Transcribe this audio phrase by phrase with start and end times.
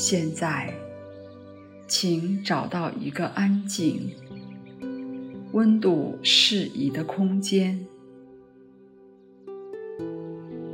[0.00, 0.72] 现在，
[1.86, 4.10] 请找到一个安静、
[5.52, 7.86] 温度适宜的空间，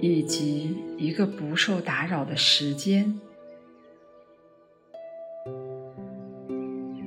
[0.00, 3.20] 以及一个不受打扰的时间，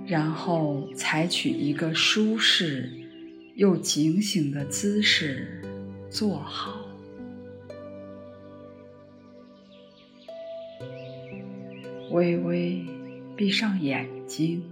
[0.06, 2.92] 然后采取一个舒适
[3.56, 5.62] 又警醒的姿势
[6.10, 6.79] 坐好。
[12.12, 12.84] 微微
[13.36, 14.64] 闭上眼睛，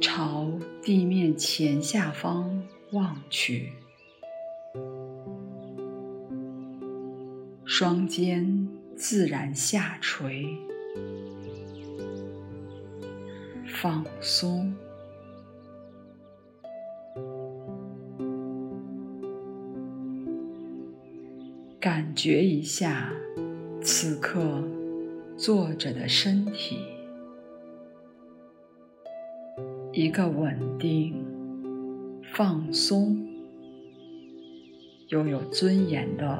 [0.00, 0.50] 朝
[0.82, 3.70] 地面前下方望去，
[7.64, 10.44] 双肩自然下垂，
[13.66, 14.74] 放松，
[21.78, 23.12] 感觉一下。
[23.84, 24.62] 此刻
[25.36, 26.78] 坐着的身体，
[29.92, 31.12] 一个稳定、
[32.32, 33.26] 放松
[35.08, 36.38] 又有尊严的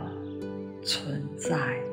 [0.84, 1.92] 存在。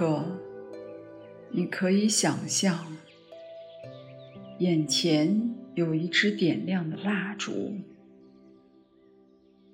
[0.00, 0.24] 可，
[1.50, 2.96] 你可以想象，
[4.58, 7.74] 眼前有一支点亮的蜡烛，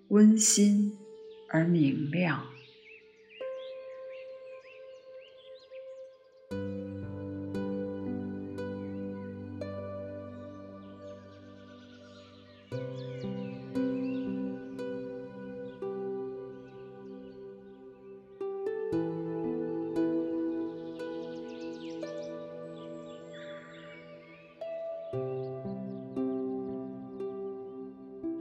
[0.08, 0.98] 温馨
[1.48, 2.44] 而明亮。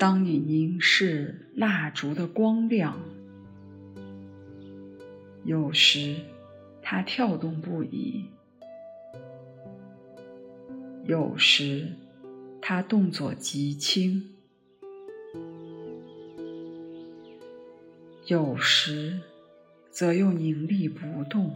[0.07, 3.01] 当你凝视蜡烛的光亮，
[5.43, 6.17] 有时
[6.79, 8.25] 它跳动不已，
[11.05, 11.87] 有时
[12.61, 14.35] 它动作极轻，
[18.27, 19.19] 有时
[19.89, 21.51] 则又凝立不动。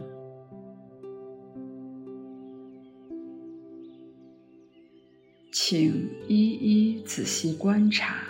[5.52, 8.24] 请一一仔细观察。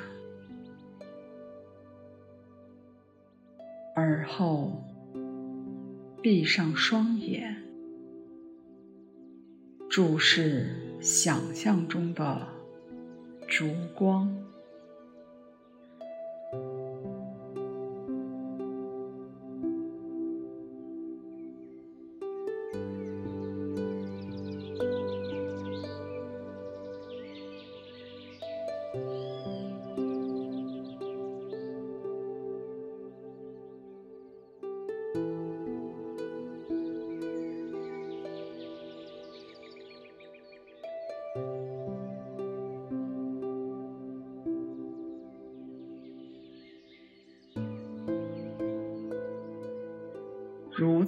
[4.11, 4.73] 而后，
[6.21, 7.63] 闭上双眼，
[9.89, 10.67] 注视
[11.01, 12.49] 想象中的
[13.47, 14.37] 烛光。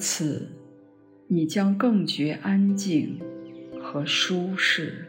[0.04, 0.48] 此，
[1.28, 3.20] 你将更觉安静
[3.80, 5.06] 和舒适。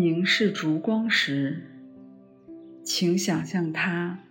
[0.00, 1.62] 凝视烛光时，
[2.82, 4.24] 请想象它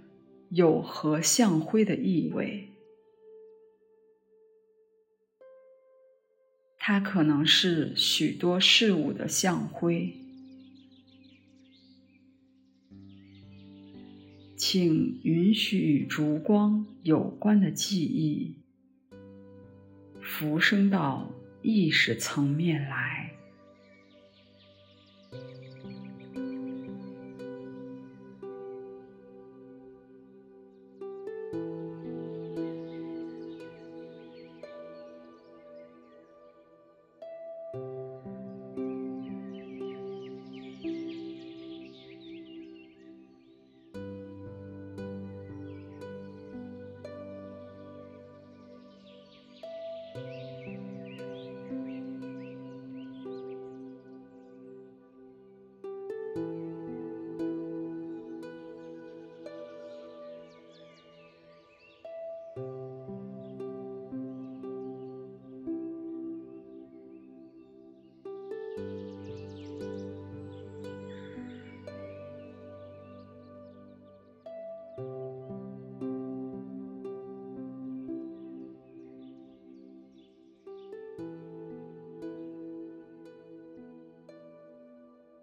[0.49, 2.69] 有何象辉的意味。
[6.79, 10.15] 它可能是许多事物的象辉。
[14.57, 18.55] 请允许与烛光有关的记忆
[20.19, 21.31] 浮升到
[21.61, 23.38] 意识层面来。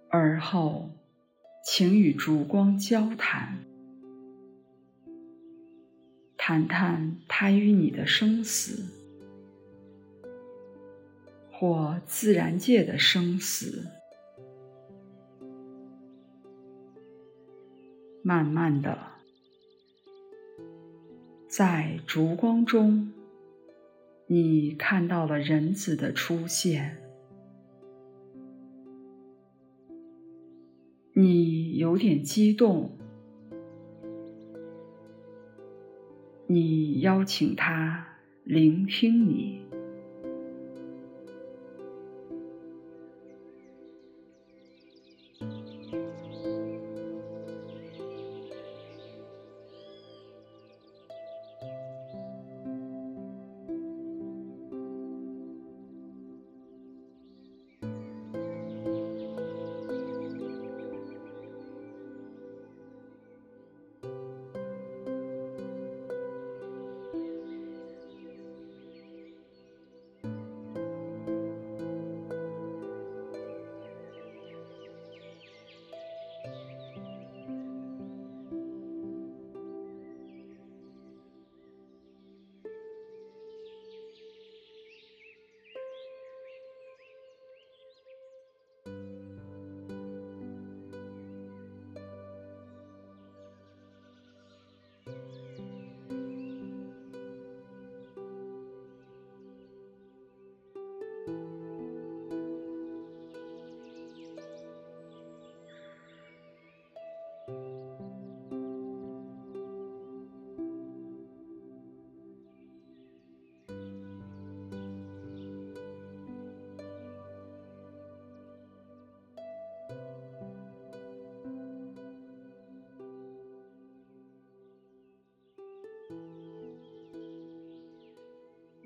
[0.09, 0.89] 而后，
[1.63, 3.66] 请与烛光交谈，
[6.49, 8.85] 谈谈他与你的生死，
[11.51, 13.89] 或自然界的生死。
[18.23, 18.97] 慢慢的，
[21.49, 23.13] 在烛光中，
[24.29, 26.99] 你看到了人子的出现。
[31.13, 32.97] 你有点激动，
[36.49, 38.07] 你邀请他
[38.45, 39.66] 聆听你。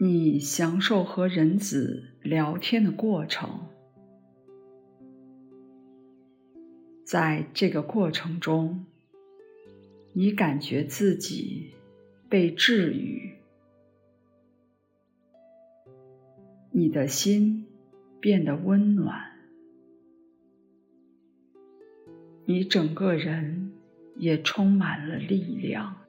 [0.03, 3.67] 你享受和人子聊天的过程，
[7.05, 8.87] 在这个过程中，
[10.15, 11.73] 你感觉自己
[12.31, 13.35] 被治愈，
[16.71, 17.67] 你的心
[18.21, 19.33] 变得温暖，
[22.47, 23.75] 你整个人
[24.17, 26.00] 也充满了力量。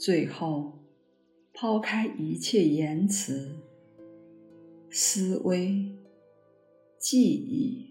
[0.00, 0.82] 最后，
[1.52, 3.60] 抛开一切言辞、
[4.88, 5.94] 思维、
[6.98, 7.90] 记忆，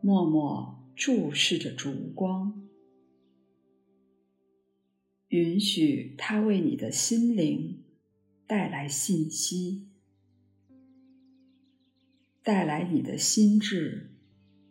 [0.00, 2.68] 默默注视着烛光，
[5.30, 7.82] 允许它为你的心灵
[8.46, 9.88] 带来信息，
[12.44, 14.12] 带来你的心智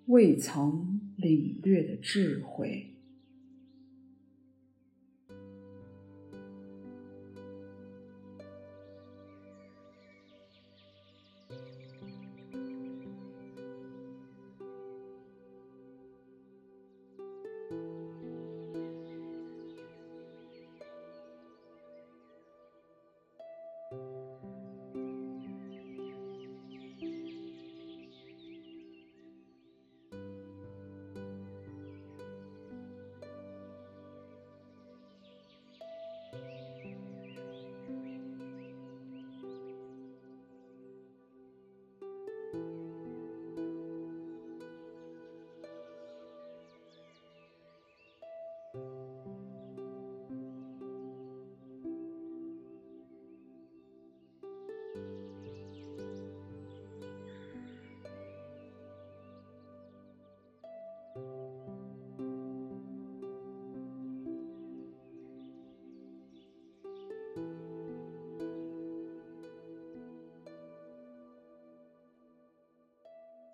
[0.06, 2.96] 未曾领略的智慧。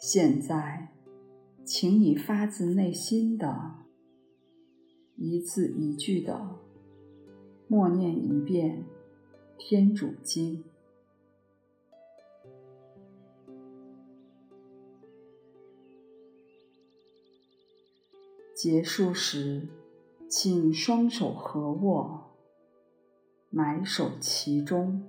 [0.08, 0.94] 现在，
[1.64, 3.78] 请你发自内心的、
[5.16, 6.60] 一字一句的
[7.68, 8.84] 默念一遍
[9.58, 10.64] 《天主经》。
[18.54, 19.68] 结束时，
[20.30, 22.36] 请双手合握，
[23.50, 25.02] 埋首其中。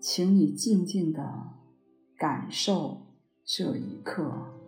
[0.00, 1.59] 请你静静的。
[2.20, 3.00] 感受
[3.46, 4.59] 这一刻。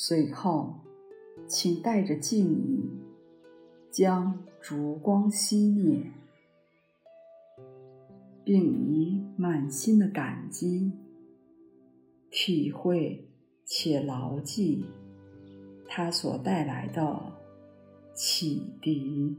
[0.00, 0.76] 随后，
[1.48, 2.88] 请带着敬意，
[3.90, 6.12] 将烛光熄灭，
[8.44, 10.92] 并以满心的感激，
[12.30, 13.28] 体会
[13.64, 14.84] 且牢记
[15.88, 17.32] 它所带来的
[18.14, 19.36] 启迪。